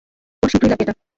[0.43, 0.93] ওর শীঘ্রই লাগবে এটা।